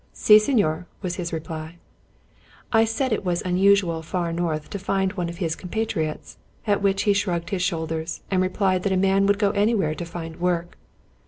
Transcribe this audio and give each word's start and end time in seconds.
"Si, 0.13 0.39
Signor," 0.39 0.87
was 1.03 1.17
his 1.17 1.31
reply. 1.31 1.77
I 2.73 2.85
said 2.85 3.13
it 3.13 3.23
was 3.23 3.43
unusually 3.43 4.01
far 4.01 4.33
north 4.33 4.67
to 4.71 4.79
find 4.79 5.13
one 5.13 5.29
of 5.29 5.37
his 5.37 5.55
com 5.55 5.69
patriots; 5.69 6.39
at 6.65 6.81
which 6.81 7.03
he 7.03 7.13
shrugged 7.13 7.51
his 7.51 7.61
shoulders, 7.61 8.21
and 8.31 8.41
replied 8.41 8.81
that 8.81 8.91
a 8.93 8.97
man 8.97 9.27
would 9.27 9.37
go 9.37 9.51
anywhere 9.51 9.93
to 9.93 10.03
find 10.05 10.37
work. 10.39 10.75